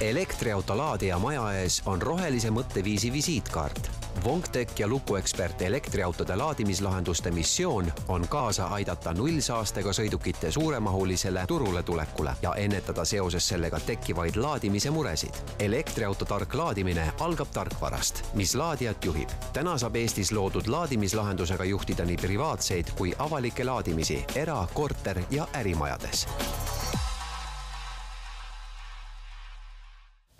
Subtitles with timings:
[0.00, 3.90] elektriauto laadija maja ees on rohelise mõtteviisi visiitkaart.
[4.24, 12.54] Wongtech ja lukuekspert elektriautode laadimislahenduste missioon on kaasa aidata nullsaastega sõidukite suuremahulisele turule tulekule ja
[12.54, 15.34] ennetada seoses sellega tekkivaid laadimise muresid.
[15.58, 19.28] elektriauto tark laadimine algab tarkvarast, mis laadijat juhib.
[19.52, 26.26] täna saab Eestis loodud laadimislahendusega juhtida nii privaatseid kui avalikke laadimisi era-, korter- ja ärimajades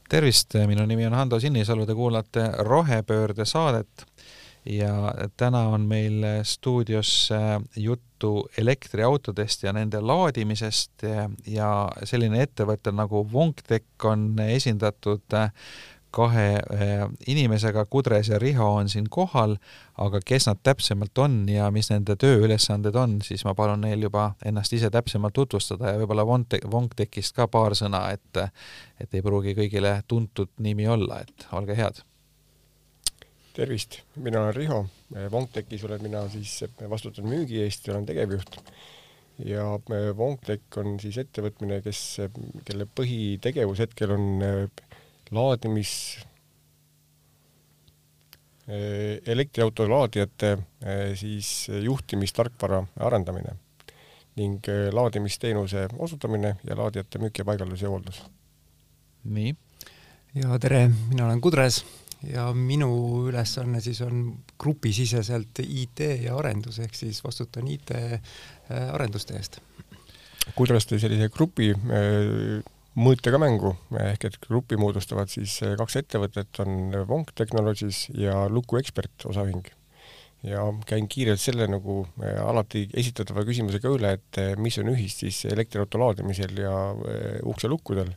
[0.09, 4.07] tervist, minu nimi on Hando Sinisalu, te kuulate Rohepöörde saadet.
[4.68, 7.30] Ja täna on meil stuudios
[7.76, 11.04] juttu elektriautodest ja nende laadimisest
[11.46, 11.71] ja
[12.04, 15.39] selline ettevõte nagu Wongtech on esindatud
[16.11, 16.46] kahe
[17.26, 19.57] inimesega, Kudres ja Riho on siin kohal,
[19.99, 24.32] aga kes nad täpsemalt on ja mis nende tööülesanded on, siis ma palun neil juba
[24.46, 28.44] ennast ise täpsemalt tutvustada ja võib-olla Wongtechist ka paar sõna, et
[28.99, 32.02] et ei pruugi kõigile tuntud nimi olla, et olge head.
[33.55, 34.86] tervist, mina olen Riho,
[35.33, 38.61] Wongtechis olen mina siis, vastutan müügi eest ja olen tegevjuht
[39.44, 39.64] ja
[40.18, 42.00] Wongtech on siis ettevõtmine, kes,
[42.66, 44.27] kelle põhitegevus hetkel on
[45.30, 45.92] laadimis,
[48.68, 53.56] eh, elektriauto laadijate eh, siis juhtimistarkvara arendamine
[54.38, 58.22] ning eh, laadimisteenuse osutamine ja laadijate müük ja paigaldus ja hooldus.
[59.24, 59.56] nii.
[60.34, 61.84] ja tere, mina olen Kudres
[62.32, 62.90] ja minu
[63.28, 67.92] ülesanne siis on grupisiseselt IT ja arendus ehk siis vastutan IT
[68.92, 69.60] arenduste eest.
[70.56, 71.70] Kudres tõi sellise grupi
[72.98, 78.78] mõõtega mängu, ehk et grupi moodustavad siis eh, kaks ettevõtet, on Wonk Technologies ja Luku
[78.80, 79.66] Expert osaühing.
[80.46, 85.24] ja käin kiirelt selle nagu eh, alati esitatava küsimusega üle, et eh, mis on ühist
[85.24, 86.74] siis elektriauto laadimisel ja
[87.46, 88.12] ukselukkudel.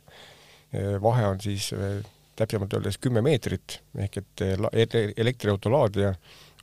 [1.04, 1.66] vahe on siis
[2.40, 6.14] täpsemalt öeldes kümme meetrit, ehk et elektriauto laadija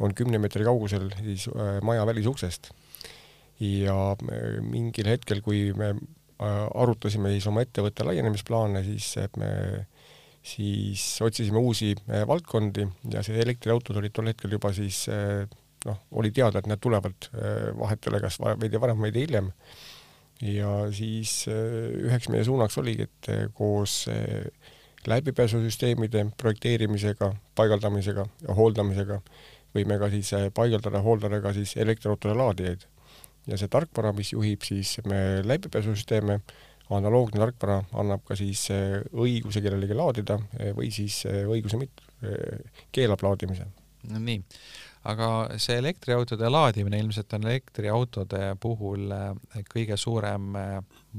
[0.01, 1.45] on kümne meetri kaugusel siis
[1.85, 2.71] maja välisuksest
[3.61, 4.17] ja
[4.65, 5.93] mingil hetkel, kui me
[6.39, 9.51] arutasime siis oma ettevõtte laienemisplaane, siis me
[10.49, 15.45] siis otsisime uusi äh, valdkondi ja see elektriautod olid tol hetkel juba siis äh,
[15.87, 17.29] noh, oli teada, et need tulevad,
[17.79, 19.53] vahet ei ole, kas veidi varem, veidi hiljem.
[20.43, 24.09] ja siis üheks meie suunaks oligi, et koos
[25.07, 29.21] läbipääsusüsteemide projekteerimisega, paigaldamisega ja hooldamisega
[29.75, 32.87] võime ka siis paigaldada, hooldada ka siis elektriautode laadijaid
[33.49, 34.99] ja see tarkvara, mis juhib siis
[35.49, 36.41] läbipääsusüsteeme,
[36.95, 42.05] analoogne tarkvara annab ka siis eh, õiguse kellelegi laadida eh, või siis eh, õiguse mit-,
[42.95, 43.67] keelab laadimise.
[44.11, 44.41] no nii,
[45.11, 45.29] aga
[45.61, 49.13] see elektriautode laadimine ilmselt on elektriautode puhul
[49.71, 50.57] kõige suurem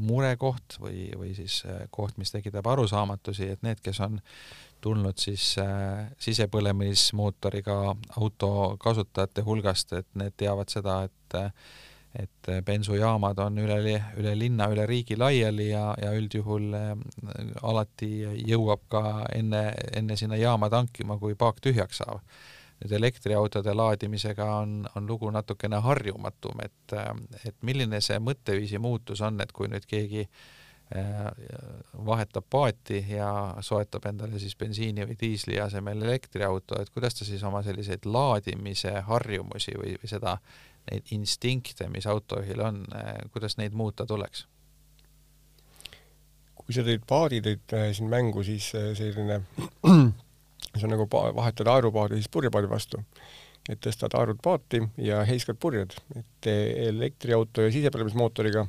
[0.09, 1.61] murekoht või, või siis
[1.95, 4.19] koht, mis tekitab arusaamatusi, et need, kes on
[4.81, 7.77] tulnud siis äh, sisepõlemismootoriga
[8.19, 11.39] auto kasutajate hulgast, et need teavad seda, et
[12.15, 13.79] et äh, bensujaamad on üle,
[14.17, 16.93] üle linna, üle riigi laiali ja, ja üldjuhul äh,
[17.61, 18.09] alati
[18.49, 19.03] jõuab ka
[19.35, 22.23] enne, enne sinna jaama tankima, kui paak tühjaks saab.
[22.79, 27.11] nüüd elektriautode laadimisega on, on lugu natukene harjumatum, et, äh,
[27.45, 30.27] et milline see mõtteviisi muutus on, et kui nüüd keegi
[31.93, 33.27] vahetab paati ja
[33.61, 38.95] soetab endale siis bensiini või diisli asemel elektriauto, et kuidas ta siis oma selliseid laadimise
[39.05, 40.33] harjumusi või, või seda
[40.89, 44.47] neid instinkte, mis autojuhil on, eh, kuidas neid muuta tuleks?
[46.69, 49.39] kui sa tõid paadi tõid äh, siin mängu, siis äh, selline,
[50.75, 53.01] see on nagu vahetada aerupaadi siis purjepaadi vastu.
[53.69, 58.67] et tõstad aerud paati ja heiskad purjed, et elektriauto ja sisepõlemismootoriga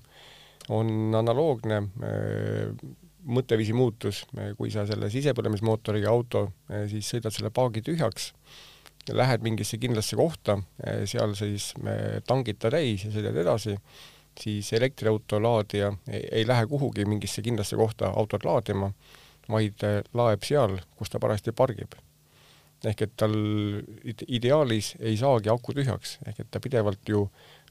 [0.73, 2.73] on analoogne äh,
[3.21, 4.23] mõtteviisi muutus,
[4.57, 6.47] kui sa selle sisepõlemismootoriga auto
[6.89, 8.31] siis sõidad selle paagi tühjaks
[9.09, 11.73] lähed mingisse kindlasse kohta, eh, seal siis
[12.27, 13.77] tangid ta täis ja sõidad edasi,
[14.41, 18.93] siis elektriauto laadija ei, lähe kuhugi mingisse kindlasse kohta autot laadima,
[19.51, 21.99] vaid eh, laeb seal, kus ta parajasti pargib.
[22.85, 23.35] ehk et tal
[24.25, 27.27] ideaalis ei saagi aku tühjaks, ehk et ta pidevalt ju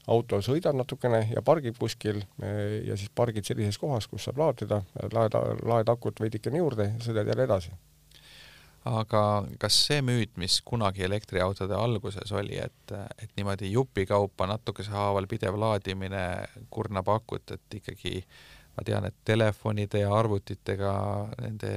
[0.06, 4.82] auto sõidab natukene ja pargib kuskil eh, ja siis pargid sellises kohas, kus saab laadida,
[5.12, 5.34] laed,
[5.66, 7.74] laed akut veidikene juurde ja sõidad jälle edasi
[8.88, 9.22] aga
[9.60, 15.58] kas see müüt, mis kunagi elektriautode alguses oli, et, et niimoodi jupikaupa natukese haaval pidev
[15.60, 16.22] laadimine
[16.72, 18.22] kurnab akut, et ikkagi
[18.76, 20.94] ma tean, et telefonide ja arvutitega,
[21.42, 21.72] nende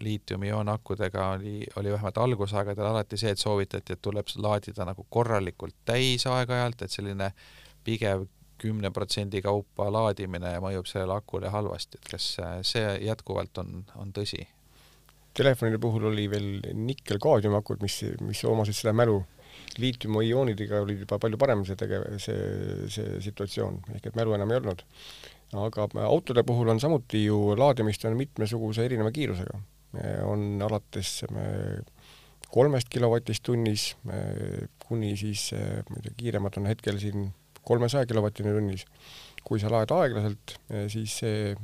[0.00, 6.24] liitiumioonakudega oli, oli vähemalt algusaegadel alati see, et soovitati, et tuleb laadida nagu korralikult täis
[6.30, 7.30] aeg-ajalt, et selline
[7.84, 8.24] pigev
[8.56, 14.46] kümne protsendi kaupa laadimine mõjub sellele akule halvasti, et kas see jätkuvalt on, on tõsi?
[15.36, 19.22] Telefonide puhul oli veel nikkel-kaadmiumakud, mis, mis omasid seda mälu.
[19.80, 22.36] liitiumiioonidega oli juba palju parem see tegev-, see,
[22.92, 24.84] see situatsioon, ehk et mälu enam ei olnud.
[25.56, 29.60] aga autode puhul on samuti ju laadimist on mitmesuguse erineva kiirusega.
[30.24, 31.24] on alates
[32.52, 33.96] kolmest kilovatist tunnis
[34.88, 37.30] kuni siis, ma ei tea, kiiremad on hetkel siin
[37.66, 38.86] kolmesaja kilovatini tunnis.
[39.46, 40.56] kui sa laed aeglaselt,
[40.90, 41.54] siis see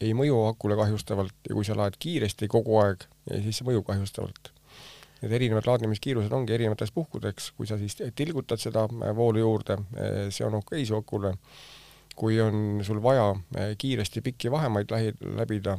[0.00, 3.06] ei mõju akule kahjustavalt ja kui sa laed kiiresti kogu aeg,
[3.44, 4.50] siis see mõjub kahjustavalt.
[5.22, 8.82] Need erinevad laadimiskiirused ongi erinevateks puhkudeks, kui sa siis tilgutad seda
[9.16, 9.78] voolu juurde,
[10.34, 11.34] see on okei okay su akule.
[12.14, 13.34] kui on sul vaja
[13.78, 15.78] kiiresti pikki vahemaid lähi-, läbida,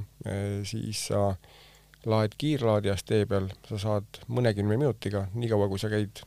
[0.68, 1.36] siis sa
[2.06, 6.26] laed kiirlaadijast tee peal, sa saad mõnekümne minutiga, niikaua kui sa käid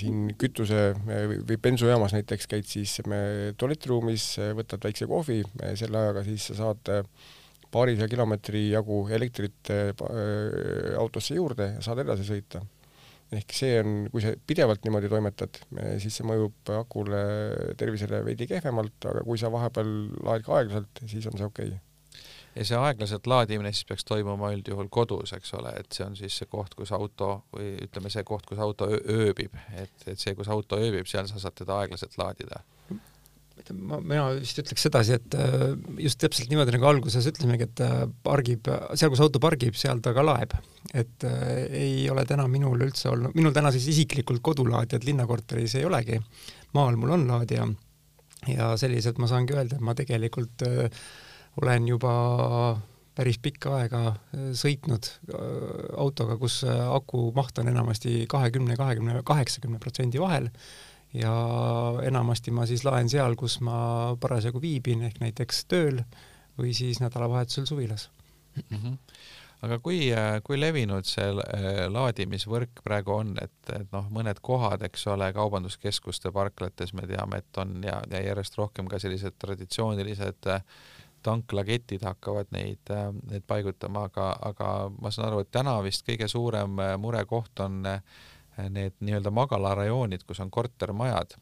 [0.00, 2.98] siin kütuse või bensujaamas näiteks käid siis
[3.58, 4.26] tualetiruumis,
[4.58, 5.42] võtad väikse kohvi,
[5.78, 6.92] selle ajaga siis sa saad
[7.72, 9.92] paarisaja kilomeetri jagu elektrit äh,
[11.00, 12.62] autosse juurde ja saad edasi sõita.
[13.32, 15.56] ehk see on, kui sa pidevalt niimoodi toimetad,
[16.02, 17.22] siis see mõjub akule
[17.80, 19.94] tervisele veidi kehvemalt, aga kui sa vahepeal
[20.26, 21.91] laed ka aeglaselt, siis on see okei okay
[22.56, 26.36] ja see aeglaselt laadimine siis peaks toimuma üldjuhul kodus, eks ole, et see on siis
[26.42, 30.50] see koht, kus auto või ütleme, see koht, kus auto ööbib, et, et see, kus
[30.52, 32.62] auto ööbib, seal sa saad teda aeglaselt laadida.
[33.78, 35.64] Ma, mina vist ütleks sedasi, et äh,
[36.02, 40.14] just täpselt niimoodi, nagu alguses ütlesimegi, et äh, pargib, seal, kus auto pargib, seal ta
[40.16, 40.56] ka laeb.
[40.92, 45.86] et äh, ei ole täna minul üldse olnud, minul täna siis isiklikult kodulaadijat linnakorteris ei
[45.88, 46.18] olegi,
[46.76, 47.68] maal mul on laadija.
[48.50, 51.04] Ja selliselt ma saangi öelda, et ma tegelikult äh,
[51.60, 52.12] olen juba
[53.14, 55.42] päris pikka aega äh, sõitnud äh,
[56.00, 60.48] autoga, kus äh, aku maht on enamasti kahekümne, kahekümne, kaheksakümne protsendi vahel
[61.12, 61.34] ja
[62.06, 66.00] enamasti ma siis laen seal, kus ma parasjagu viibin, ehk näiteks tööl
[66.56, 68.08] või siis nädalavahetusel suvilas
[68.56, 68.78] mm.
[68.78, 68.96] -hmm.
[69.68, 69.98] aga kui,
[70.44, 71.28] kui levinud see
[71.92, 77.60] laadimisvõrk praegu on, et, et noh, mõned kohad, eks ole, kaubanduskeskuste parklates me teame, et
[77.60, 80.64] on ja, ja järjest rohkem ka sellised traditsioonilised äh,
[81.22, 86.28] tanklaketid hakkavad neid, äh, neid paigutama, aga, aga ma saan aru, et täna vist kõige
[86.30, 88.02] suurem äh, murekoht on äh,
[88.68, 91.38] need nii-öelda magalarajoonid, kus on kortermajad,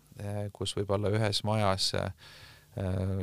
[0.55, 1.89] kus võib-olla ühes majas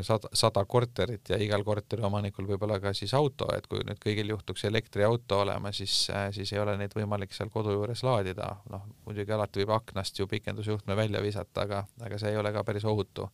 [0.04, 4.34] sada, sada korterit ja igal korteriomanikul võib olla ka siis auto, et kui nüüd kõigil
[4.34, 5.96] juhtuks elektriauto olema, siis,
[6.36, 10.28] siis ei ole neid võimalik seal kodu juures laadida, noh muidugi alati võib aknast ju
[10.28, 13.30] pikendusjuhtme välja visata, aga, aga see ei ole ka päris ohutu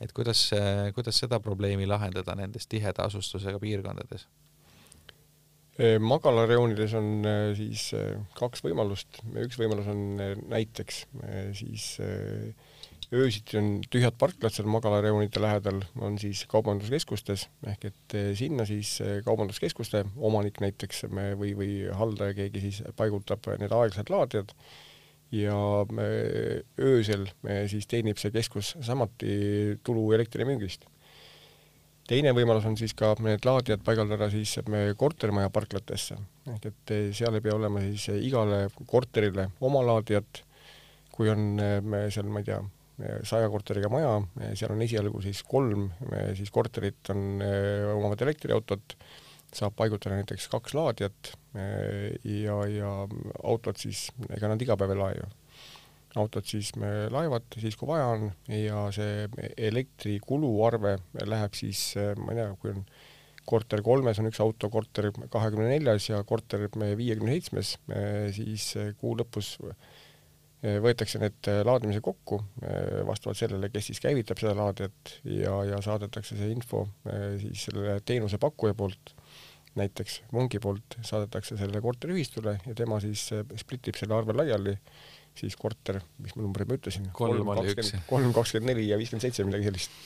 [0.00, 0.48] et kuidas,
[0.94, 4.26] kuidas seda probleemi lahendada nendes tiheda asustusega piirkondades?
[6.00, 7.26] magalareoonides on
[7.56, 7.90] siis
[8.38, 9.98] kaks võimalust, üks võimalus on
[10.48, 11.02] näiteks
[11.58, 11.98] siis
[13.12, 18.96] öösiti on tühjad parklad seal magalareoonide lähedal, on siis kaubanduskeskustes, ehk et sinna siis
[19.26, 24.56] kaubanduskeskuste omanik näiteks või, või haldaja, keegi siis paigutab need aeglased laadijad
[25.34, 25.56] ja
[26.78, 27.26] öösel
[27.70, 30.86] siis teenib see keskus samuti tulu elektrimüügist.
[32.06, 34.54] teine võimalus on siis ka need laadijad paigaldada siis
[34.96, 36.16] kortermaja parklatesse,
[36.54, 40.44] ehk et seal ei pea olema siis igale korterile oma laadijat,
[41.10, 41.58] kui on
[42.10, 42.62] seal, ma ei tea,
[43.26, 44.20] saja korteriga maja,
[44.54, 45.90] seal on esialgu siis kolm
[46.38, 47.42] siis korterit on,
[47.96, 48.96] omavad elektriautot
[49.56, 52.92] saab paigutada näiteks kaks laadijat eh, ja, ja
[53.44, 55.32] autod siis, ega nad iga päev ei lae ju.
[56.22, 59.26] autod siis me laevad siis, kui vaja on ja see
[59.68, 62.86] elektrikuluarve läheb siis, eh, ma ei tea, kui on
[63.46, 69.14] korter kolmes on üks auto, korter kahekümne neljas ja korter viiekümne seitsmes, eh, siis kuu
[69.20, 69.56] lõpus
[70.82, 72.40] võetakse need laadimised kokku
[73.06, 76.80] vastavalt sellele, kes siis käivitab seda laadijat ja, ja saadetakse see info
[77.38, 79.12] siis selle teenusepakkuja poolt
[79.76, 84.76] näiteks vangi poolt saadetakse sellele korteriühistule ja tema siis eh, splitib selle arve laiali,
[85.36, 87.44] siis korter, mis ma numbri ma ütlesin, kolm
[88.08, 90.00] kolm, kakskümmend neli ja viiskümmend seitse, midagi sellist,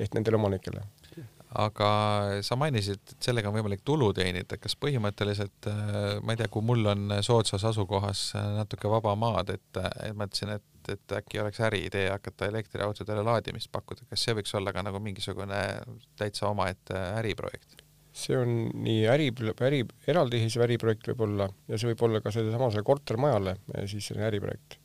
[0.00, 0.86] ehk nendele omanikele.
[1.60, 1.90] aga
[2.46, 6.64] sa mainisid, et sellega on võimalik tulu teenida, kas põhimõtteliselt, eh, ma ei tea, kui
[6.64, 11.60] mul on soodsas asukohas eh, natuke vaba maad, et, et mõtlesin, et, et äkki oleks
[11.66, 15.60] äriidee hakata elektriautodele laadimist pakkuda, kas see võiks olla ka nagu mingisugune
[16.16, 17.79] täitsa omaette äriprojekt?
[18.12, 18.52] See on
[18.84, 19.30] nii äri,
[19.66, 24.26] äri, eraldiseisev äriprojekt võib olla ja see võib olla ka sellesamasele kortermajale eh, siis selline
[24.28, 24.78] äriprojekt.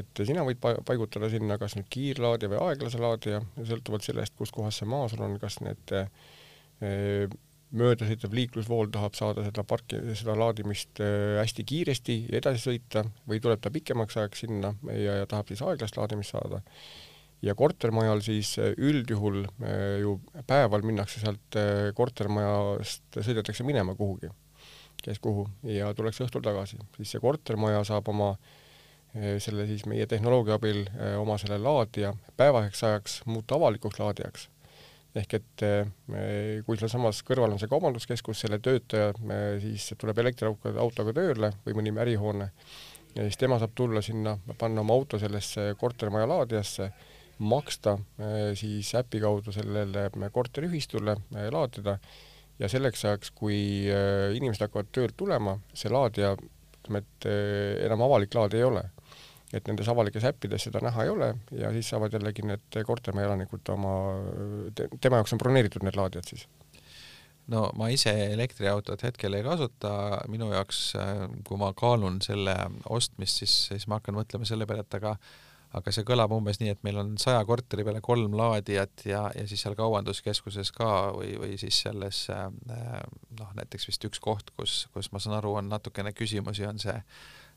[0.00, 4.80] et sina võid paigutada sinna kas nüüd kiirlaadija või aeglase laadija, sõltuvalt sellest, kus kohas
[4.80, 7.30] see maa sul on, kas need eh,
[7.70, 13.62] möödasõitev liiklusvool tahab saada seda parki, seda laadimist eh, hästi kiiresti edasi sõita või tuleb
[13.62, 16.60] ta pikemaks ajaks sinna ja, ja tahab siis aeglast laadimist saada
[17.42, 24.30] ja kortermajal siis äh, üldjuhul äh, ju päeval minnakse sealt äh, kortermajast, sõidetakse minema kuhugi.
[25.00, 28.34] kes kuhu ja tuleks õhtul tagasi, siis see kortermaja saab oma
[29.10, 30.84] selle siis meie tehnoloogia abil
[31.18, 34.44] oma selle laadija päevaseks ajaks muuta avalikuks laadijaks
[35.18, 35.64] ehk et
[36.66, 39.10] kui sealsamas kõrval on see kaubanduskeskus, selle töötaja
[39.64, 42.52] siis tuleb elektriautoga tööle või mõni ärihoone
[43.16, 46.90] ja siis tema saab tulla sinna, panna oma auto sellesse kortermaja laadijasse,
[47.40, 47.96] maksta
[48.58, 51.16] siis äpi kaudu sellele korteriühistule
[51.52, 51.98] laadida.
[52.60, 53.56] Ja selleks ajaks, kui
[54.36, 57.28] inimesed hakkavad töölt tulema, see laadija, ütleme, et
[57.86, 58.82] enam avalik laad ei ole.
[59.56, 63.72] Et nendes avalikes äppides seda näha ei ole ja siis saavad jällegi need kortermaja elanikud
[63.72, 63.94] oma,
[64.76, 66.44] tema jaoks on broneeritud need laadijad siis?
[67.50, 69.92] no ma ise elektriautot hetkel ei kasuta,
[70.30, 70.80] minu jaoks,
[71.46, 72.54] kui ma kaalun selle
[72.90, 75.16] ostmist, siis, siis ma hakkan mõtlema selle peale, et aga
[75.78, 79.44] aga see kõlab umbes nii, et meil on saja korteri peale kolm laadijat ja, ja
[79.46, 85.12] siis seal kaubanduskeskuses ka või, või siis selles noh, näiteks vist üks koht, kus, kus
[85.12, 86.96] ma saan aru, on natukene küsimusi, on see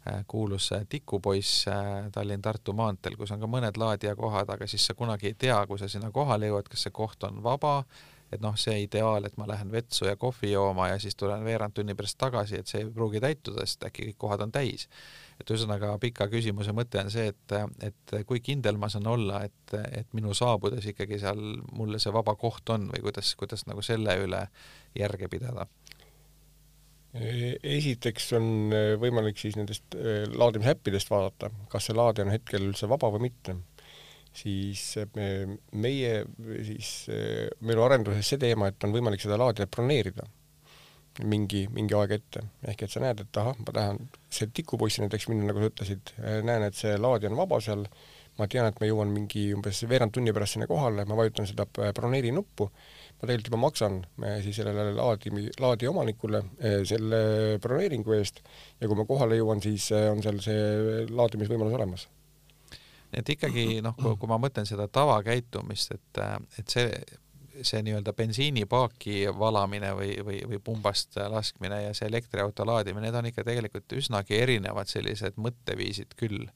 [0.07, 1.75] Äh, kuulus tikupoiss äh,
[2.11, 5.87] Tallinn-Tartu maanteel, kus on ka mõned laadijakohad, aga siis sa kunagi ei tea, kui sa
[5.87, 7.85] sinna kohale jõuad, kas see koht on vaba,
[8.33, 11.75] et noh, see ideaal, et ma lähen vetsu ja kohvi jooma ja siis tulen veerand
[11.77, 14.87] tunni pärast tagasi, et see ei pruugi täituda, sest äkki kõik kohad on täis.
[15.41, 19.77] et ühesõnaga pika küsimuse mõte on see, et, et kui kindel ma saan olla, et,
[19.91, 21.41] et minu saabudes ikkagi seal
[21.73, 24.45] mulle see vaba koht on või kuidas, kuidas nagu selle üle
[24.95, 25.67] järge pidada
[27.13, 32.89] esiteks on äh, võimalik siis nendest äh, laadimisäppidest vaadata, kas see laadija on hetkel üldse
[32.89, 33.55] vaba või mitte.
[34.37, 36.23] Siis äh, me, meie
[36.65, 36.93] siis,
[37.61, 40.25] meil on arenduses see teema, et on võimalik seda laadijat broneerida.
[41.29, 42.41] Mingi, mingi aeg ette.
[42.65, 43.99] ehk et sa näed, et ahah, ma tahan
[44.33, 47.83] see tikupoissi näiteks minna, nagu sa ütlesid, näen, et see laadija on vaba seal,
[48.39, 51.67] ma tean, et ma jõuan mingi umbes veerand tunni pärast sinna kohale, ma vajutan seda
[51.69, 52.65] broneeri nuppu
[53.23, 53.93] ma tegelikult juba maksan
[54.27, 55.31] eh, siis sellele laadi,
[55.63, 57.21] laadi omanikule eh, selle
[57.63, 58.41] broneeringu eest.
[58.81, 62.07] Ja kui ma kohale jõuan, siis eh, on seal see laadimisvõimalus olemas.
[63.17, 66.21] Et ikkagi noh, kui ma mõtlen seda tavakäitumist, et,
[66.59, 66.87] et see,
[67.61, 73.29] see nii-öelda bensiinipaaki valamine või, või, või pumbast laskmine ja see elektriauto laadimine, need on
[73.29, 76.47] ikka tegelikult üsnagi erinevad sellised mõtteviisid küll.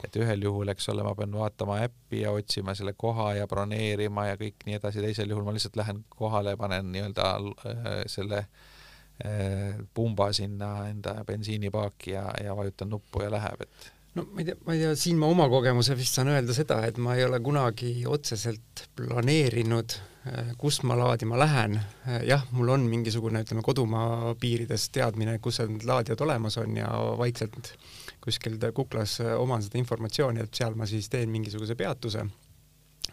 [0.00, 4.30] Et ühel juhul, eks ole, ma pean vaatama äppi ja otsima selle koha ja broneerima
[4.30, 9.76] ja kõik nii edasi, teisel juhul ma lihtsalt lähen kohale, panen nii-öelda äh, selle äh,
[9.92, 14.58] pumba sinna enda bensiinipaaki ja, ja vajutan nuppu ja läheb, et no ma ei tea,
[14.66, 17.38] ma ei tea, siin ma oma kogemuse vist saan öelda seda, et ma ei ole
[17.44, 19.96] kunagi otseselt planeerinud,
[20.30, 21.78] äh, kus ma laadima lähen.
[22.26, 27.74] jah, mul on mingisugune, ütleme, kodumaa piirides teadmine, kus need laadijad olemas on ja vaikselt
[28.20, 32.26] kuskil kuklas äh, oman seda informatsiooni, et seal ma siis teen mingisuguse peatuse.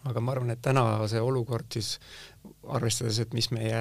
[0.08, 1.98] aga ma arvan, et täna see olukord siis,
[2.72, 3.80] arvestades, et mis meie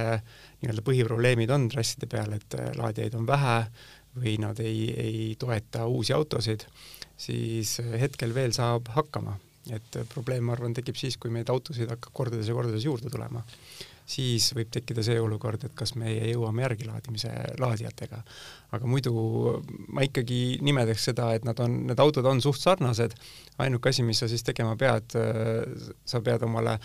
[0.62, 3.58] nii-öelda põhiprobleemid on trasside peal, et äh, laadijaid on vähe
[4.16, 6.64] või nad ei, ei toeta uusi autosid,
[7.16, 9.38] siis äh, hetkel veel saab hakkama.
[9.72, 13.42] et probleem, ma arvan, tekib siis, kui meid autosid hakkab kordades ja kordades juurde tulema
[14.06, 18.22] siis võib tekkida see olukord, et kas meie jõuame järgilaadimise laadijatega.
[18.76, 19.12] aga muidu
[19.94, 23.14] ma ikkagi nimetaks seda, et nad on, need autod on suht sarnased,
[23.62, 25.16] ainuke asi, mis sa siis tegema pead,
[26.04, 26.78] sa pead omale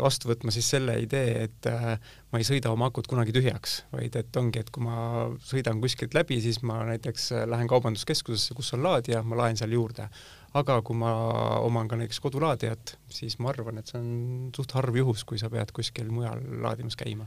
[0.00, 1.98] vastu võtma siis selle idee, et äh,
[2.32, 6.16] ma ei sõida oma akut kunagi tühjaks, vaid et ongi, et kui ma sõidan kuskilt
[6.16, 10.08] läbi, siis ma näiteks lähen kaubanduskeskusesse, kus on laadija, ma laen seal juurde
[10.54, 11.12] aga kui ma
[11.64, 15.50] oman ka näiteks kodulaadijat, siis ma arvan, et see on suht harv juhus, kui sa
[15.52, 17.26] pead kuskil mujal laadimas käima.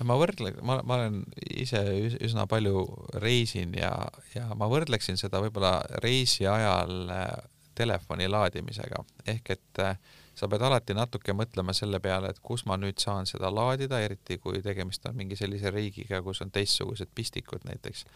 [0.00, 1.22] no ma võrdlen, ma, ma olen
[1.64, 1.80] ise
[2.20, 2.84] üsna palju
[3.20, 3.92] reisin ja,
[4.34, 7.28] ja ma võrdleksin seda võib-olla reisi ajal äh,
[7.76, 9.96] telefoni laadimisega, ehk et äh,
[10.36, 14.38] sa pead alati natuke mõtlema selle peale, et kus ma nüüd saan seda laadida, eriti
[14.40, 18.06] kui tegemist on mingi sellise riigiga, kus on teistsugused pistikud näiteks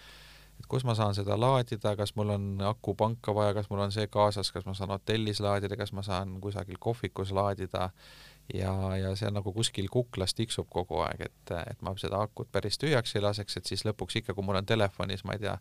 [0.64, 4.06] et kus ma saan seda laadida, kas mul on akupanka vaja, kas mul on see
[4.08, 7.90] kaasas, kas ma saan hotellis laadida, kas ma saan kusagil kohvikus laadida.
[8.52, 12.76] Ja, ja see nagu kuskil kuklas tiksub kogu aeg, et, et ma seda akut päris
[12.76, 15.54] tühjaks ei laseks, et siis lõpuks ikka, kui mul on telefonis, ma ei tea,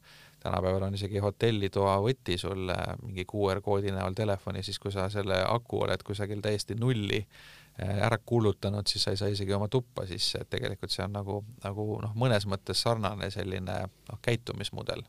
[0.43, 2.73] tänapäeval on isegi hotellitoa võti sul
[3.05, 7.62] mingi QR koodi näol telefoni, siis kui sa selle aku oled kusagil täiesti nulli Äh,
[7.81, 11.39] ära kulutanud, siis sa ei saa isegi oma tuppa sisse, et tegelikult see on nagu,
[11.63, 15.01] nagu noh, mõnes mõttes sarnane selline noh, käitumismudel.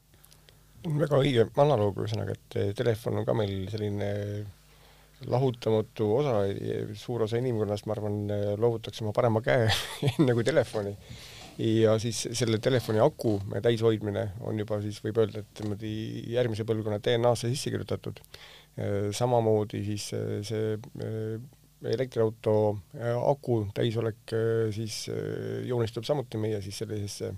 [0.85, 4.11] väga õige analoog, ühesõnaga, et eh, telefon on ka meil selline
[5.29, 6.33] lahutamatu osa,
[6.99, 8.19] suur osa inimkonnast, ma arvan,
[8.61, 9.69] loovutakse oma parema käe
[10.15, 10.97] enne kui telefoni.
[11.61, 15.93] ja siis selle telefoni aku täis hoidmine on juba siis võib öelda, et niimoodi
[16.33, 18.19] järgmise põlvkonna DNA-sse sisse kirjutatud.
[19.15, 20.09] Samamoodi siis
[20.49, 20.73] see
[21.85, 22.55] elektriauto
[22.97, 27.35] äh, aku täisolek äh, siis äh, joonistub samuti meie siis sellisesse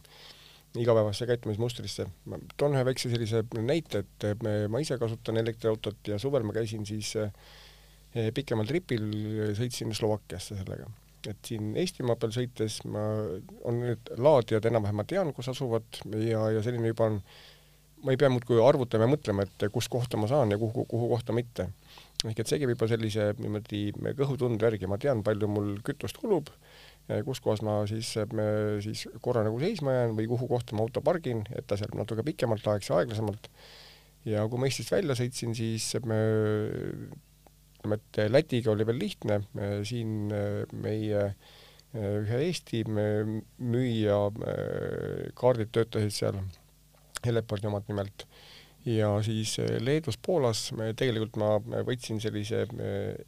[0.77, 2.07] igapäevasse käitumismustrisse.
[2.25, 6.53] ma toon ühe väikse sellise näite, et me, ma ise kasutan elektriautot ja suvel ma
[6.53, 7.15] käisin siis
[8.37, 9.07] pikemal tripil,
[9.57, 10.91] sõitsin Slovakkiasse sellega.
[11.31, 13.07] et siin Eestimaa peal sõites ma,
[13.65, 17.23] on need laadijad enam-vähem ma tean, kus asuvad ja, ja selline juba on,
[18.05, 21.09] ma ei pea muudkui arvutama ja mõtlema, et kus kohta ma saan ja kuhu, kuhu
[21.15, 21.71] kohta mitte.
[22.25, 26.49] Ehk et see käib juba sellise niimoodi kõhutunde järgi, ma tean, palju mul kütust kulub
[27.27, 28.09] kus kohas ma siis,
[28.83, 32.25] siis korra nagu seisma jään või kuhu kohta ma auto pargin, et ta seal natuke
[32.27, 33.47] pikemalt ajaks ja aeglasemalt.
[34.27, 36.19] ja kui ma Eestist välja sõitsin, siis me
[37.87, 39.41] ütleme, et Lätiga oli veel lihtne,
[39.87, 40.33] siin
[40.83, 41.23] meie
[41.97, 44.19] ühe Eesti müüja
[45.39, 46.41] kaardid töötasid seal,
[47.27, 48.27] Helepardi omad nimelt,
[48.87, 52.65] ja siis Leedus, Poolas me tegelikult ma võtsin sellise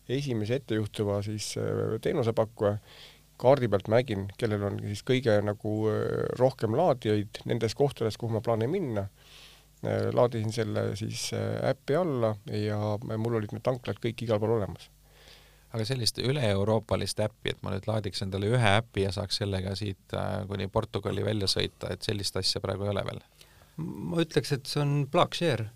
[0.08, 1.54] esimese ettejuhtuva siis
[2.04, 2.76] teenusepakkuja,
[3.38, 6.00] kaardi pealt nägin, kellel on siis kõige nagu äh,
[6.40, 9.06] rohkem laadijaid nendes kohtades, kuhu ma plaanin minna.
[9.86, 14.58] Äh, laadisin selle siis äh, äppi alla ja mul olid need tanklad kõik igal pool
[14.58, 14.90] olemas.
[15.68, 20.14] aga sellist üle-euroopalist äppi, et ma nüüd laadiks endale ühe äpi ja saaks sellega siit
[20.48, 23.20] kuni Portugali välja sõita, et sellist asja praegu ei ole veel?
[23.78, 25.70] Ma ütleks, et see on Plugshare,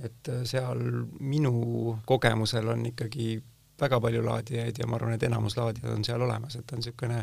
[0.00, 0.80] et seal
[1.20, 3.34] minu kogemusel on ikkagi
[3.80, 7.20] väga palju laadijaid ja ma arvan, et enamus laadijad on seal olemas, et on niisugune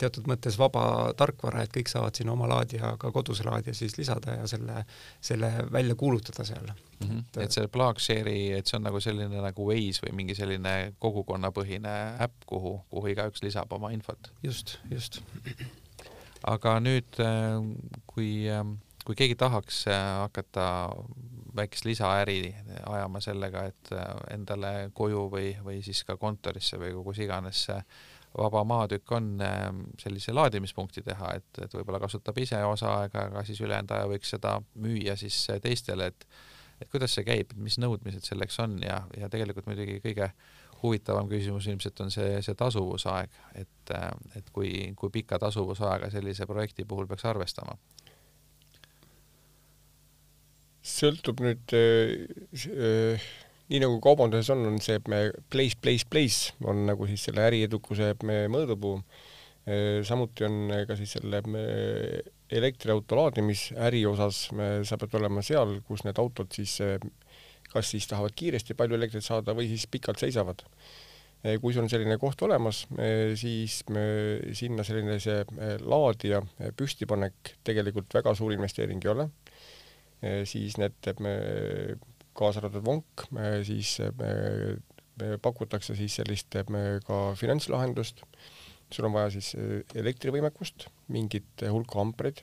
[0.00, 0.84] teatud mõttes vaba
[1.18, 4.84] tarkvara, et kõik saavad sinna oma laadija, ka kodus laadija siis lisada ja selle,
[5.20, 7.08] selle välja kuulutada seal mm.
[7.08, 7.24] -hmm.
[7.28, 11.96] et, et see Plagshare'i, et see on nagu selline nagu Waze või mingi selline kogukonnapõhine
[12.24, 14.32] äpp, kuhu, kuhu igaüks lisab oma infot?
[14.42, 15.22] just, just.
[16.54, 17.60] aga nüüd, äh,
[18.06, 18.64] kui, äh,
[19.08, 20.64] kui keegi tahaks äh, hakata
[21.56, 22.54] väikest lisaäri
[22.86, 27.62] ajama sellega, et äh, endale koju või, või siis ka kontorisse või kus iganes
[28.36, 29.64] vaba maatükk on, äh,
[30.02, 34.36] sellise laadimispunkti teha, et, et võib-olla kasutab ise osa aega, aga siis ülejäänud aja võiks
[34.36, 36.28] seda müüa siis teistele, et
[36.78, 40.28] et kuidas see käib, mis nõudmised selleks on ja, ja tegelikult muidugi kõige
[40.82, 46.46] huvitavam küsimus ilmselt on see, see tasuvusaeg, et, äh, et kui, kui pika tasuvusaega sellise
[46.46, 47.74] projekti puhul peaks arvestama
[50.84, 53.28] sõltub nüüd äh,
[53.68, 58.96] nii nagu kaubanduses on, on see place, place, place on nagu siis selle äriedukuse mõõdupuu
[59.68, 60.00] äh,.
[60.08, 66.04] samuti on ka siis selle äh, elektriauto laadimisäri osas me, sa pead olema seal, kus
[66.06, 66.96] need autod siis äh,
[67.68, 70.64] kas siis tahavad kiiresti palju elektrit saada või siis pikalt seisavad.
[71.44, 74.06] Äh, kui sul on selline koht olemas, äh, siis me,
[74.56, 75.44] sinna selline see
[75.84, 76.40] laadija
[76.78, 79.28] püstipanek tegelikult väga suur investeering ei ole
[80.48, 81.10] siis need
[82.38, 83.26] kaasa arvatud vonk,
[83.66, 83.96] siis
[85.42, 86.54] pakutakse siis sellist
[87.06, 88.22] ka finantslahendust,
[88.94, 89.52] sul on vaja siis
[89.98, 92.42] elektrivõimekust, mingit hulka ampreid,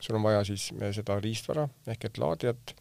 [0.00, 2.74] sul on vaja siis seda riistvara ehk et laadijat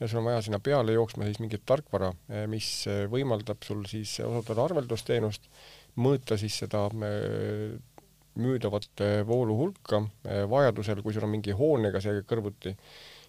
[0.00, 2.10] ja sul on vaja sinna peale jooksma siis mingit tarkvara,
[2.50, 2.68] mis
[3.12, 5.46] võimaldab sul siis osutada arveldusteenust,
[6.02, 6.88] mõõta siis seda
[8.42, 10.02] müüdavat voolu hulka,
[10.50, 12.72] vajadusel, kui sul on mingi hoonega see kõrvuti,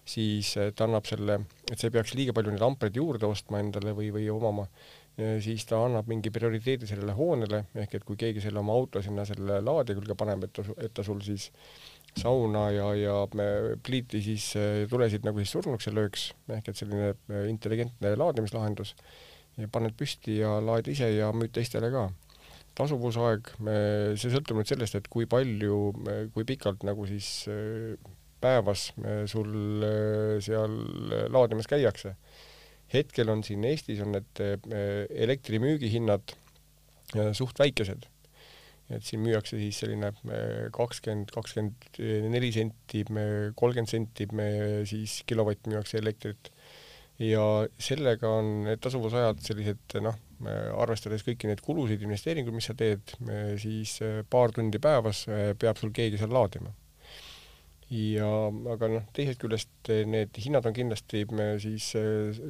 [0.04, 1.40] siis eh, ta annab selle,
[1.70, 4.68] et sa ei peaks liiga palju neid ampreid juurde ostma endale või, või omama,
[5.14, 9.22] siis ta annab mingi prioriteedi sellele hoonele, ehk et kui keegi selle oma auto sinna
[9.28, 11.52] selle laadija külge paneb, et ta, et ta sul siis
[12.18, 13.14] sauna ja, ja
[13.82, 18.94] pliiti siis eh, tulesid nagu siis surnuks ei lööks, ehk et selline eh, intelligentne laadimislahendus,
[19.70, 22.08] paned püsti ja laed ise ja müüd teistele ka.
[22.74, 23.52] Tasuvusaeg,
[24.18, 25.76] see sõltub nüüd sellest, et kui palju,
[26.34, 27.28] kui pikalt nagu siis
[28.44, 28.88] päevas
[29.30, 30.74] sul äh, seal
[31.10, 32.16] äh, laadimas käiakse.
[32.94, 34.58] hetkel on siin Eestis on need äh,
[35.26, 36.36] elektrimüügihinnad
[37.36, 38.06] suht väikesed.
[38.92, 40.10] et siin müüakse siis selline
[40.74, 42.00] kakskümmend, kakskümmend
[42.34, 43.00] neli senti,
[43.56, 44.26] kolmkümmend senti
[44.90, 46.50] siis kilovatt müüakse elektrit
[47.22, 47.44] ja
[47.80, 50.18] sellega on need tasuvusajad sellised noh,
[50.76, 53.16] arvestades kõiki neid kulusid, investeeringuid, mis sa teed,
[53.62, 53.96] siis
[54.28, 55.24] paar tundi päevas
[55.60, 56.74] peab sul keegi seal laadima
[57.92, 58.28] ja
[58.74, 61.24] aga noh, teisest küljest eh, need hinnad on kindlasti
[61.62, 62.40] siis eh,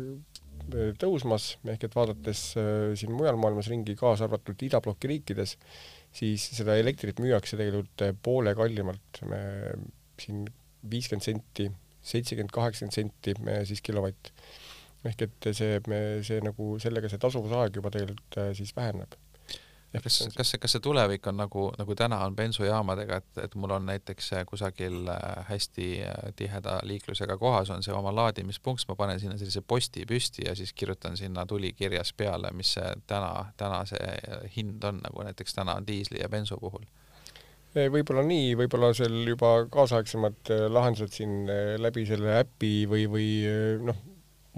[1.01, 5.57] tõusmas, ehk et vaadates eh, siin mujal maailmas ringi, kaasa arvatud idabloki riikides,
[6.15, 9.23] siis seda elektrit müüakse tegelikult poole kallimalt,
[10.23, 10.45] siin
[10.91, 11.69] viiskümmend senti,
[12.05, 13.35] seitsekümmend, kaheksakümmend senti
[13.67, 14.31] siis kilovatt.
[15.05, 15.81] ehk et see,
[16.25, 19.19] see nagu sellega see tasuvusaeg juba tegelikult siis väheneb
[20.03, 23.75] kas, kas see, kas see tulevik on nagu, nagu täna on bensujaamadega, et, et mul
[23.77, 29.21] on näiteks kusagil äh, hästi äh, tiheda liiklusega kohas on see oma laadimispunkt, ma panen
[29.23, 34.49] sinna sellise posti püsti ja siis kirjutan sinna tulikirjas peale, mis see täna, täna see
[34.57, 36.87] hind on, nagu näiteks täna on diisli ja bensu puhul.
[37.75, 41.49] Võib-olla nii, võib-olla seal juba kaasaegsemad lahendused siin
[41.83, 43.31] läbi selle äpi või, või
[43.83, 43.99] noh,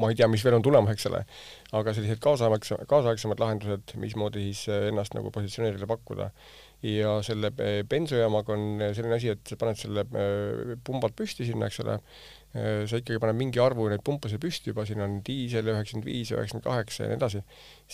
[0.01, 1.23] ma ei tea, mis veel on tulemas, eks ole,
[1.77, 6.31] aga sellised kaasaegse, kaasaegsemad lahendused, mismoodi siis ennast nagu positsioneerida, pakkuda.
[6.87, 7.51] ja selle
[7.89, 10.05] bensujaamaga on selline asi, et sa paned selle
[10.85, 11.97] pumbad püsti sinna, eks ole,
[12.53, 16.69] sa ikkagi paned mingi arvu neid pumpasid püsti juba, siin on diisel üheksakümmend viis, üheksakümmend
[16.69, 17.43] kaheksa ja nii edasi,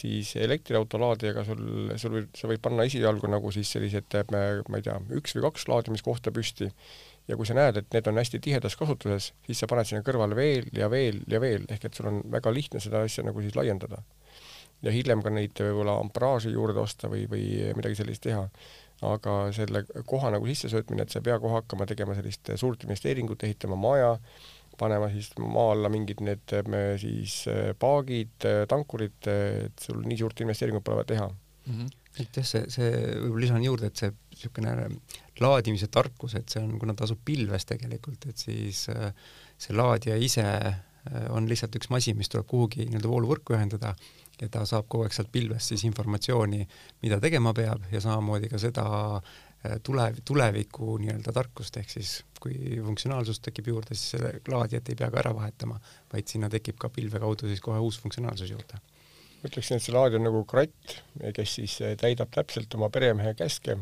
[0.02, 1.62] siis elektriauto laadijaga sul,
[2.02, 4.42] sul võib, sa võid panna esialgu nagu siis sellised, ma
[4.78, 6.70] ei tea, üks või kaks laadimiskohta püsti
[7.28, 10.36] ja kui sa näed, et need on hästi tihedas kasutuses, siis sa paned sinna kõrvale
[10.38, 13.56] veel ja veel ja veel, ehk et sul on väga lihtne seda asja nagu siis
[13.58, 14.02] laiendada.
[14.82, 17.44] ja hiljem ka neid võib-olla amperaaži juurde osta või, või
[17.78, 18.48] midagi sellist teha.
[19.02, 23.42] aga selle koha nagu sissesöötmine, et sa ei pea kohe hakkama tegema sellist suurt investeeringut,
[23.42, 24.12] ehitama maja,
[24.78, 26.54] panema siis maa alla mingid need
[27.02, 27.44] siis
[27.78, 29.18] paagid, tankurid,
[29.66, 31.74] et sul nii suurt investeeringut pole vaja teha mm.
[31.74, 34.72] -hmm et jah, see, see võib-olla lisan juurde, et see niisugune
[35.40, 39.12] laadimise tarkus, et see on, kuna ta asub pilves tegelikult, et siis äh,
[39.60, 40.74] see laadija ise äh,
[41.32, 43.94] on lihtsalt üks masin, mis tuleb kuhugi nii-öelda vooluvõrku ühendada
[44.40, 46.66] ja ta saab kogu aeg sealt pilvest siis informatsiooni,
[47.04, 48.84] mida tegema peab ja samamoodi ka seda
[49.16, 54.98] äh, tule, tuleviku nii-öelda tarkust, ehk siis kui funktsionaalsus tekib juurde, siis selle laadijat ei
[54.98, 55.78] pea ka ära vahetama,
[56.12, 58.80] vaid sinna tekib ka pilve kaudu siis kohe uus funktsionaalsus juurde.
[59.42, 60.96] Ma ütleksin, et see laadija on nagu kratt,
[61.34, 63.80] kes siis täidab täpselt oma peremehe käske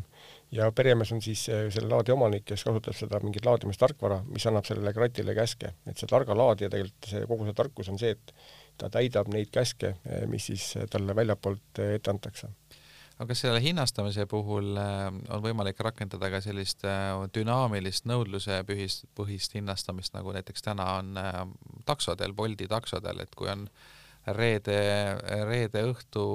[0.51, 4.67] ja peremees on siis eh, selle laadi omanik, kes kasutab seda mingit laadimistarkvara, mis annab
[4.67, 5.73] sellele kratile käske.
[5.87, 8.35] et see targa laadija tegelikult, see kogu see tarkus on see, et
[8.81, 12.51] ta täidab neid käske, eh, mis siis talle väljapoolt eh, ette antakse
[13.21, 16.81] aga kas selle hinnastamise puhul on võimalik rakendada ka sellist
[17.35, 21.19] dünaamilist nõudluse põhist, põhist hinnastamist, nagu näiteks täna on
[21.85, 24.77] taksodel, Bolti taksodel, et kui on äh, reede,
[25.47, 26.25] reede õhtu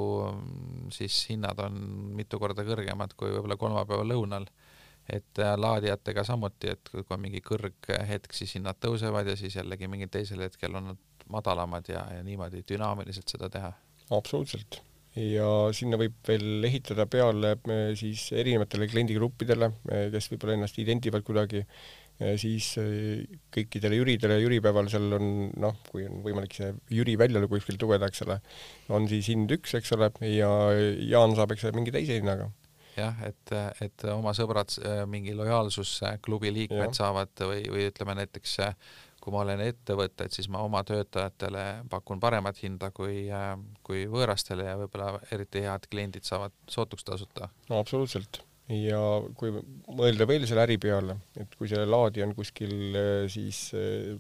[0.94, 1.77] siis hinnad on
[2.18, 4.49] mitu korda kõrgemad kui võib-olla kolmapäeva lõunal.
[5.07, 9.87] et äh, laadijatega samuti, et kui on mingi kõrghetk, siis hinnad tõusevad ja siis jällegi
[9.87, 10.99] mingil teisel hetkel on nad
[11.31, 13.72] madalamad ja, ja niimoodi dünaamiliselt seda teha.
[14.11, 14.81] absoluutselt
[15.16, 21.25] ja sinna võib veel ehitada peale äh, siis erinevatele kliendigruppidele, äh, kes võib-olla ennast identivad
[21.27, 21.62] kuidagi
[22.41, 23.25] siis äh,
[23.55, 28.25] kõikidele jüridele jüripäeval seal on noh, kui on võimalik see jüri välja kuskilt lugeda, eks
[28.27, 28.39] ole,
[28.97, 30.51] on siis hind üks, eks ole, ja
[31.05, 32.49] Jaan saab, eks ole, mingi teise hinnaga
[32.97, 33.53] jah, et,
[33.85, 36.97] et oma sõbrad, äh, mingi lojaalsusklubi liikmed ja.
[37.03, 38.57] saavad või, või ütleme näiteks
[39.27, 43.53] kui ma olen ettevõte, et siis ma oma töötajatele pakun paremat hinda kui, äh,
[43.87, 47.51] kui võõrastele ja võib-olla eriti head kliendid saavad sootuks tasuta.
[47.69, 49.01] no absoluutselt ja
[49.39, 54.15] kui mõelda veel selle äri peale, et kui see laadija on kuskil eh, siis eh,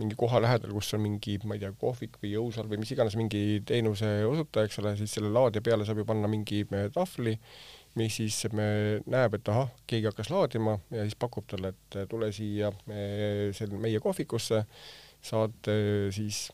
[0.00, 3.16] mingi koha lähedal, kus on mingi, ma ei tea, kohvik või jõusaal või mis iganes
[3.20, 7.36] mingi teenuse osutaja, eks ole, siis selle laadija peale saab ju panna mingi eh, tahvli,
[7.96, 8.68] mis siis me
[9.08, 13.00] näeb, et ahah, keegi hakkas laadima ja siis pakub talle, et tule siia me,
[13.56, 14.64] selle meie kohvikusse,
[15.24, 15.72] saad
[16.12, 16.46] siis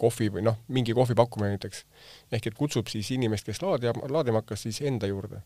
[0.00, 1.84] kohvi või noh, mingi kohvi pakkumine näiteks.
[2.32, 5.42] ehk et kutsub siis inimest, kes laadima, laadima hakkas, siis enda juurde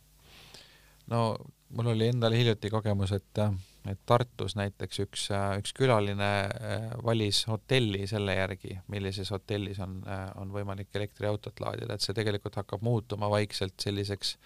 [1.11, 1.37] no
[1.69, 3.41] mul oli endal hiljuti kogemus, et,
[3.89, 5.27] et Tartus näiteks üks,
[5.61, 11.95] üks külaline äh, valis hotelli selle järgi, millises hotellis on, äh, on võimalik elektriautot laadida,
[11.95, 14.37] et see tegelikult hakkab muutuma vaikselt selliseks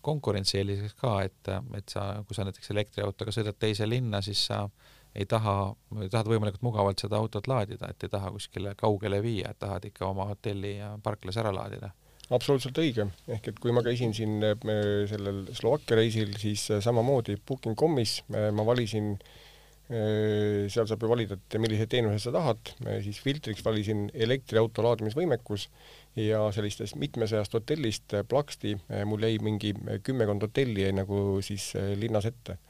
[0.00, 4.64] konkurentsieeliseks ka, et, et sa, kui sa näiteks elektriautoga sõidad teise linna, siis sa
[5.14, 5.72] ei taha,
[6.10, 10.06] tahad võimalikult mugavalt seda autot laadida, et ei taha kuskile kaugele viia, et tahad ikka
[10.10, 11.90] oma hotelli parklas ära laadida.
[12.30, 14.38] Absoluutselt õige, ehk et kui ma käisin siin
[15.10, 19.16] sellel Slovakkia reisil, siis äh, samamoodi Booking.com'is äh, ma valisin,
[19.90, 22.68] seal saab ju valida, et milliseid teenuseid sa tahad,
[23.02, 25.64] siis filtriks valisin elektriauto laadimisvõimekus
[26.14, 28.76] ja sellistest mitmesajast hotellist plaksti
[29.10, 29.72] mul jäi mingi
[30.06, 32.60] kümmekond hotelli jäi nagu siis linnas ette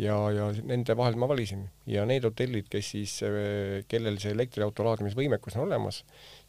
[0.00, 3.14] ja, ja nende vahel ma valisin ja need hotellid, kes siis,
[3.88, 6.02] kellel see elektriauto laadimisvõimekus on olemas,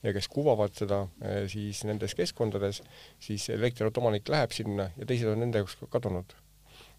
[0.04, 2.82] ja kes kuvavad seda eh, siis nendes keskkondades,
[3.24, 6.36] siis elektriauto omanik läheb sinna ja teised on nende jaoks kadunud.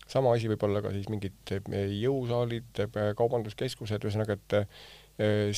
[0.08, 4.60] sama asi võib olla ka siis mingid eh, jõusaalid, eh, kaubanduskeskused, ühesõnaga, et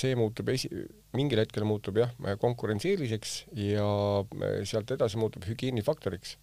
[0.00, 0.70] see muutub esi-,
[1.12, 3.84] mingil hetkel muutub jah, konkurentsieeliseks ja
[4.64, 6.38] sealt edasi muutub hügieenifaktoriks.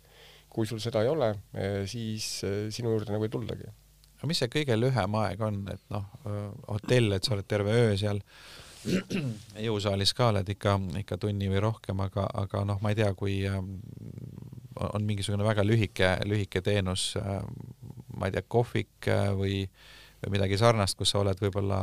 [0.54, 1.32] kui sul seda ei ole,
[1.90, 2.30] siis
[2.74, 3.74] sinu juurde nagu ei tuldagi.
[4.18, 6.06] Aga mis see kõige lühem aeg on, et noh,
[6.68, 8.22] hotell, et sa oled terve öö seal
[9.68, 13.40] jõusaalis ka oled ikka, ikka tunni või rohkem, aga, aga noh, ma ei tea, kui
[13.50, 13.78] ähm,
[14.78, 17.42] on mingisugune väga lühike, lühike teenus, äh,
[18.18, 19.32] ma ei tea, kohvik äh,
[20.24, 21.80] või, midagi sarnast, kus sa oled võib-olla,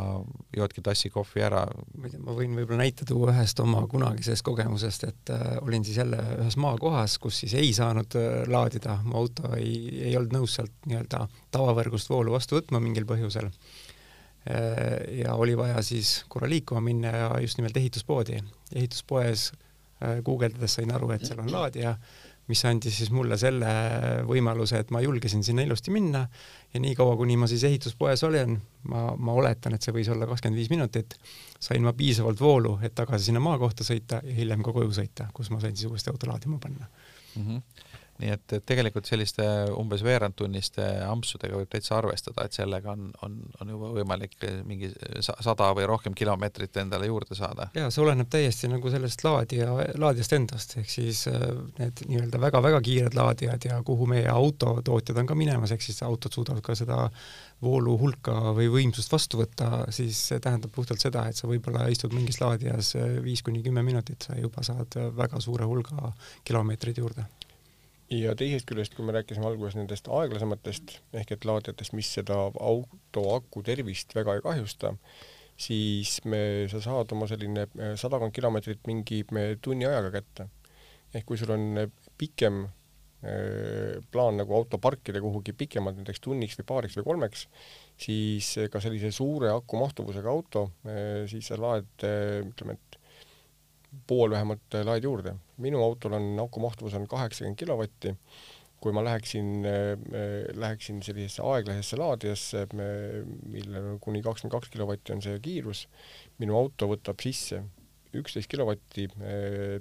[0.56, 1.62] joodki tassi kohvi ära.
[1.98, 5.86] ma ei tea, ma võin võib-olla näite tuua ühest oma kunagisest kogemusest, et äh, olin
[5.86, 9.76] siis jälle ühes maakohas, kus siis ei saanud äh, laadida, mu auto ei,
[10.10, 15.20] ei olnud nõus sealt nii-öelda tavavõrgust voolu vastu võtma mingil põhjusel äh,.
[15.22, 18.42] ja oli vaja siis korra liikuma minna ja just nimelt ehituspoodi.
[18.74, 19.52] ehituspoes
[20.02, 21.96] äh, guugeldades sain aru, et seal on laadija
[22.50, 23.70] mis andis siis mulle selle
[24.28, 26.24] võimaluse, et ma julgesin sinna ilusti minna
[26.74, 28.59] ja niikaua, kuni ma siis ehituspoes olen,
[28.92, 31.16] ma, ma oletan, et see võis olla kakskümmend viis minutit,
[31.61, 35.50] sain ma piisavalt voolu, et tagasi sinna maakohta sõita ja hiljem ka koju sõita, kus
[35.54, 37.42] ma sain siis uuesti auto laadima panna mm.
[37.42, 37.92] -hmm
[38.24, 39.44] nii et, et tegelikult selliste
[39.76, 45.70] umbes veerandtunniste ampsudega võib täitsa arvestada, et sellega on, on, on juba võimalik mingi sada
[45.76, 47.68] või rohkem kilomeetrit endale juurde saada.
[47.76, 51.46] jaa, see oleneb täiesti nagu sellest laadija, laadijast endast, ehk siis äh,
[51.80, 56.34] need nii-öelda väga-väga kiired laadijad ja kuhu meie autotootjad on ka minemas, ehk siis autod
[56.37, 57.08] suudavad ka seda
[57.64, 62.16] voolu hulka või võimsust vastu võtta, siis see tähendab puhtalt seda, et sa võib-olla istud
[62.16, 66.12] mingis laadijas viis kuni kümme minutit, sa juba saad väga suure hulga
[66.44, 67.28] kilomeetreid juurde
[68.12, 73.24] ja teisest küljest, kui me rääkisime alguses nendest aeglasematest ehk et laadijatest, mis seda auto
[73.36, 74.94] aku tervist väga ei kahjusta,
[75.56, 79.22] siis me, sa saad oma selline eh, sadakond kilomeetrit mingi
[79.62, 80.48] tunni ajaga kätte.
[81.14, 81.84] ehk kui sul on
[82.18, 82.64] pikem
[83.22, 87.46] eh, plaan nagu auto parkida kuhugi pikemalt, näiteks tunniks või paariks või kolmeks,
[87.96, 90.68] siis ka sellise suure aku mahtuvusega auto,
[91.30, 92.04] siis sa laed
[92.50, 93.03] ütleme, et
[94.07, 95.37] pool vähemalt äh, laed juurde.
[95.57, 98.16] minu autol on aku mahtuvus on kaheksakümmend kilovatti.
[98.85, 105.14] kui ma läheksin, äh, äh, läheksin sellisesse aeglasesse laadijasse, millel on kuni kakskümmend kaks kilovatti
[105.14, 105.87] on see kiirus,
[106.38, 107.62] minu auto võtab sisse
[108.14, 109.09] üksteist kilovatti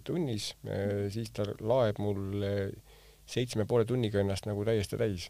[0.03, 0.55] tunnis,
[1.13, 2.41] siis ta laeb mul
[3.29, 5.27] seitsme poole tunniga ennast nagu täiesti täis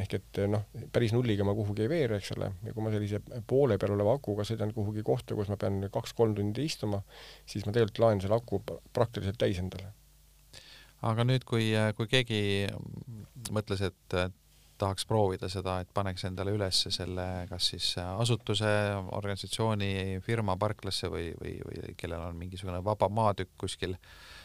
[0.00, 3.20] ehk et noh, päris nulliga ma kuhugi ei veere, eks ole, ja kui ma sellise
[3.48, 7.02] poole peal oleva akuga sõidan kuhugi kohta, kus ma pean kaks-kolm tundi istuma,
[7.48, 9.92] siis ma tegelikult laen selle aku praktiliselt täis endale.
[11.02, 12.42] aga nüüd, kui, kui keegi
[13.52, 14.18] mõtles, et
[14.82, 18.70] tahaks proovida seda, et paneks endale üles selle kas siis asutuse,
[19.18, 24.41] organisatsiooni, firma parklasse või, või, või kellel on mingisugune vaba maatükk kuskil Äh,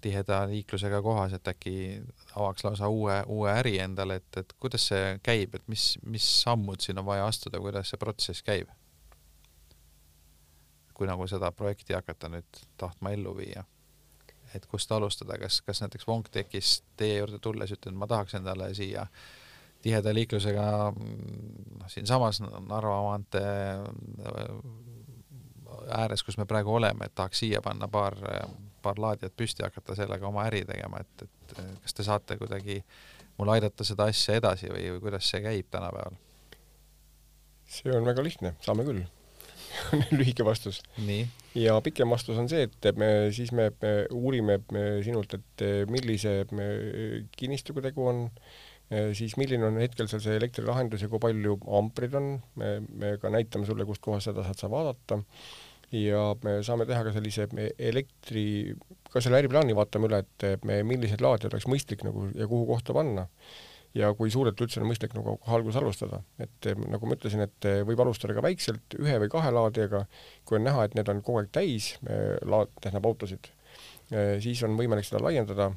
[0.00, 2.02] tiheda liiklusega kohas, et äkki
[2.34, 6.84] avaks lausa uue, uue äri endale, et, et kuidas see käib, et mis, mis sammud
[6.84, 8.68] siin on vaja astuda, kuidas see protsess käib?
[10.96, 13.66] kui nagu seda projekti hakata nüüd tahtma ellu viia,
[14.56, 19.04] et kust alustada, kas, kas näiteks Wonktekis teie juurde tulles ütlen, ma tahaks endale siia
[19.84, 20.64] tiheda liiklusega
[20.96, 23.76] noh, siinsamas Narva maantee
[25.98, 28.16] ääres, kus me praegu oleme, et tahaks siia panna paar
[28.86, 32.80] paar laadijat püsti, hakata sellega oma äri tegema, et, et kas te saate kuidagi
[33.36, 36.16] mul aidata seda asja edasi või, või kuidas see käib tänapäeval?
[37.66, 39.02] see on väga lihtne, saame küll
[39.92, 40.80] on lühike vastus.
[41.58, 46.38] ja pikem vastus on see, et me siis me, me uurime me sinult, et millise
[47.36, 48.24] kinnistuga tegu on,
[49.18, 53.32] siis milline on hetkel seal see elektrilahendus ja kui palju amprid on, me, me ka
[53.34, 55.20] näitame sulle, kust kohast seda saad sa vaadata
[55.94, 57.46] ja me saame teha ka sellise
[57.78, 58.74] elektri,
[59.12, 62.96] ka selle äriplaani vaatame üle, et me, millised laadijad oleks mõistlik nagu ja kuhu kohta
[62.96, 63.28] panna.
[63.96, 68.00] ja kui suurelt üldse on mõistlik nagu alguses alustada, et nagu ma ütlesin, et võib
[68.04, 70.02] alustada ka väikselt, ühe või kahe laadijaga,
[70.44, 71.94] kui on näha, et need on kogu aeg täis,
[72.44, 73.48] laad, tähendab autosid,
[74.44, 75.70] siis on võimalik seda laiendada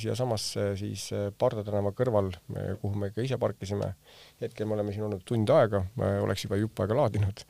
[0.00, 2.32] siiasamasse siis Parda tänava kõrval,
[2.80, 3.92] kuhu me ka ise parkisime.
[4.40, 5.84] hetkel me oleme siin olnud tund aega,
[6.24, 7.44] oleks juba jupp aega laadinud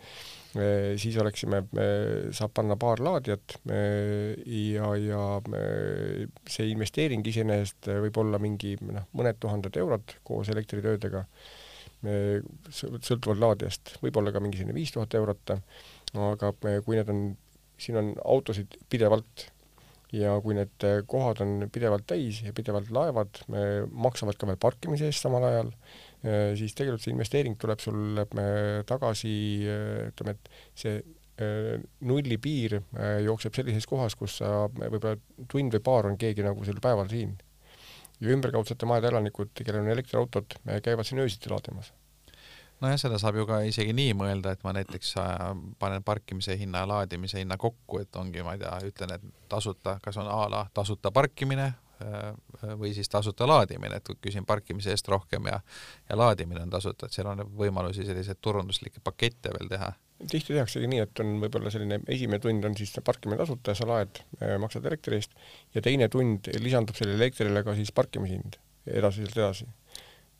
[1.00, 1.62] siis oleksime,
[2.36, 5.22] saab panna paar laadijat ja, ja
[6.48, 11.24] see investeering iseenesest võib olla mingi noh, mõned tuhanded eurot koos elektritöödega,
[12.70, 15.56] sõltuvalt laadijast, võib-olla ka mingi selline viis tuhat eurot,
[16.30, 16.54] aga
[16.86, 17.22] kui need on,
[17.80, 19.48] siin on autosid pidevalt
[20.14, 23.42] ja kui need kohad on pidevalt täis ja pidevalt laevad,
[23.90, 26.05] maksavad ka veel parkimise eest samal ajal Äh,
[26.58, 29.34] siis tegelikult see investeering tuleb sul äh, tagasi,
[29.66, 30.98] äh, ütleme, et see
[32.08, 32.78] nulli piir
[33.20, 35.18] jookseb sellises kohas, kus sa võib-olla
[35.52, 37.34] tund või paar on keegi nagu sel päeval siin.
[38.24, 41.92] ja ümberkaudsete majade elanikud, kellel on elektriautod, käivad siin öösiti laadimas
[42.80, 45.12] nojah, seda saab ju ka isegi nii mõelda, et ma näiteks
[45.76, 49.98] panen parkimise hinna ja laadimise hinna kokku, et ongi, ma ei tea, ütlen, et tasuta,
[50.00, 51.85] kas on a la tasuta parkimine Äh,
[52.78, 55.60] või siis tasuta laadimine, et küsin parkimise eest rohkem ja
[56.08, 59.92] ja laadimine on tasuta, et seal on võimalusi selliseid turunduslikke pakette veel teha.
[60.30, 63.88] tihti tehaksegi nii, et on võib-olla selline esimene tund on siis parkimine tasuta ja sa
[63.88, 65.32] laed, äh, maksad elektri eest
[65.74, 69.66] ja teine tund lisandub sellele elektrile ka siis parkimishind edasi sealt edasi.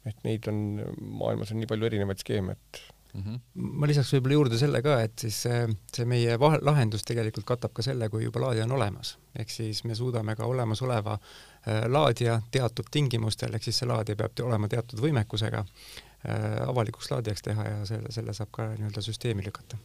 [0.07, 0.61] et neid on,
[1.01, 2.83] maailmas on nii palju erinevaid skeeme, et
[3.16, 3.22] mm.
[3.22, 3.40] -hmm.
[3.81, 8.09] ma lisaks võib-olla juurde selle ka, et siis see, meie lahendus tegelikult katab ka selle,
[8.12, 9.16] kui juba laadija on olemas.
[9.38, 14.46] ehk siis me suudame ka olemasoleva äh, laadija teatud tingimustel, ehk siis see laadija peab
[14.46, 19.79] olema teatud võimekusega äh,, avalikuks laadijaks teha ja selle, selle saab ka nii-öelda süsteemi lükata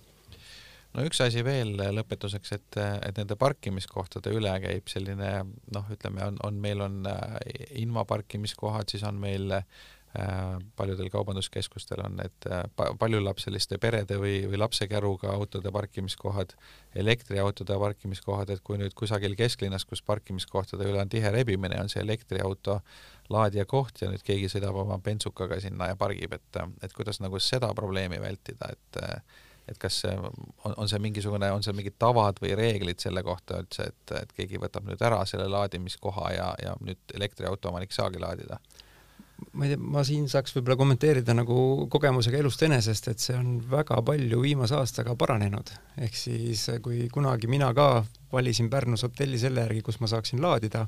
[0.94, 5.32] no üks asi veel lõpetuseks, et, et nende parkimiskohtade üle käib selline
[5.76, 7.40] noh, ütleme, on, on, meil on äh,
[7.84, 9.66] invaparkimiskohad, siis on meil äh,
[10.76, 12.64] paljudel kaubanduskeskustel on need äh,
[13.00, 16.52] paljulapseliste perede või, või lapsekäruga autode parkimiskohad,
[16.96, 22.04] elektriautode parkimiskohad, et kui nüüd kusagil kesklinnas, kus parkimiskohtade üle on tihe rebimine, on see
[22.04, 22.82] elektriauto
[23.32, 27.40] laadija koht ja nüüd keegi sõidab oma bensukaga sinna ja pargib, et, et kuidas nagu
[27.40, 29.02] seda probleemi vältida, et
[29.70, 33.62] et kas see on, on see mingisugune, on seal mingid tavad või reeglid selle kohta
[33.62, 38.02] üldse, et, et keegi võtab nüüd ära selle laadimiskoha ja, ja nüüd elektriauto omanik ei
[38.02, 38.58] saagi laadida?
[39.54, 43.58] Ma ei tea, ma siin saaks võib-olla kommenteerida nagu kogemusega elust enesest, et see on
[43.72, 45.74] väga palju viimase aastaga paranenud.
[45.98, 50.88] ehk siis kui kunagi mina ka valisin Pärnus hotelli selle järgi, kus ma saaksin laadida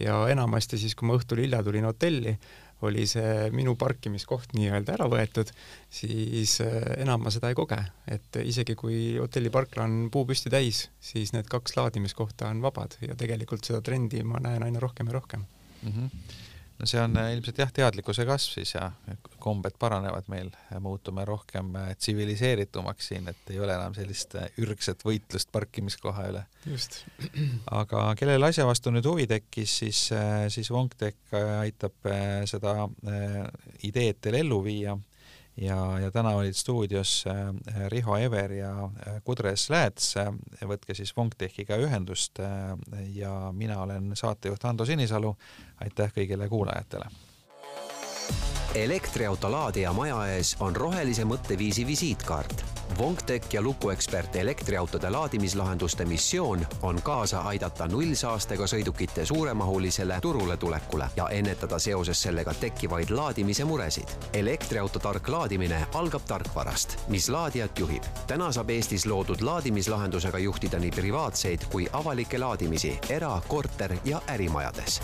[0.00, 2.36] ja enamasti siis, kui ma õhtul hilja tulin hotelli,
[2.84, 5.48] oli see minu parkimiskoht nii-öelda ära võetud,
[5.88, 7.78] siis äh, enam ma seda ei koge,
[8.10, 13.64] et isegi kui hotelliparkla on puupüsti täis, siis need kaks laadimiskohta on vabad ja tegelikult
[13.64, 15.94] seda trendi ma näen aina rohkem ja rohkem mm.
[15.94, 16.42] -hmm
[16.78, 18.88] no see on äh, ilmselt jah, teadlikkuse kasv siis ja
[19.42, 20.50] kombed paranevad meil,
[20.82, 26.44] muutume rohkem äh, tsiviliseeritumaks siin, et ei ole enam sellist äh, ürgset võitlust parkimiskoha üle.
[27.70, 30.04] aga kellel asja vastu nüüd huvi tekkis, siis,
[30.54, 32.12] siis Wongtech aitab
[32.50, 32.88] seda
[33.84, 34.96] ideed teil ellu viia
[35.56, 40.14] ja, ja täna olid stuudios äh, Riho Ever ja äh, Kudres Lääts,
[40.66, 42.74] võtke siis Wongtechiga ühendust äh,
[43.14, 45.36] ja mina olen saatejuht Ando Sinisalu,
[45.80, 47.10] aitäh kõigile kuulajatele!
[48.74, 57.02] elektriauto laadija maja ees on rohelise mõtteviisi visiitkaart Wongtech ja lukuekspert elektriautode laadimislahenduste missioon on
[57.02, 64.08] kaasa aidata nullsaastega sõidukite suuremahulisele turule tulekule ja ennetada seoses sellega tekkivaid laadimise muresid.
[64.32, 68.02] elektriauto tark laadimine algab tarkvarast, mis laadijat juhib.
[68.26, 75.00] täna saab Eestis loodud laadimislahendusega juhtida nii privaatseid kui avalikke laadimisi era-, korter- ja ärimajades